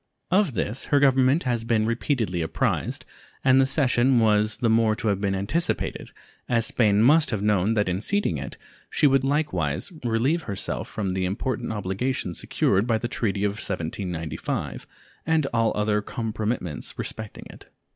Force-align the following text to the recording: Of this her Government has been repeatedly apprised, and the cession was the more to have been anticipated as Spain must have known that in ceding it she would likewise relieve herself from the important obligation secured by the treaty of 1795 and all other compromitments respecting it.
Of 0.31 0.55
this 0.55 0.85
her 0.85 0.99
Government 0.99 1.43
has 1.43 1.63
been 1.63 1.85
repeatedly 1.85 2.41
apprised, 2.41 3.05
and 3.43 3.61
the 3.61 3.67
cession 3.67 4.17
was 4.17 4.57
the 4.57 4.67
more 4.67 4.95
to 4.95 5.09
have 5.09 5.21
been 5.21 5.35
anticipated 5.35 6.09
as 6.49 6.65
Spain 6.65 7.03
must 7.03 7.29
have 7.29 7.43
known 7.43 7.75
that 7.75 7.87
in 7.87 8.01
ceding 8.01 8.39
it 8.39 8.57
she 8.89 9.05
would 9.05 9.23
likewise 9.23 9.91
relieve 10.03 10.41
herself 10.49 10.87
from 10.89 11.13
the 11.13 11.25
important 11.25 11.71
obligation 11.71 12.33
secured 12.33 12.87
by 12.87 12.97
the 12.97 13.07
treaty 13.07 13.43
of 13.43 13.51
1795 13.61 14.87
and 15.23 15.45
all 15.53 15.71
other 15.77 16.01
compromitments 16.01 16.97
respecting 16.97 17.45
it. 17.51 17.69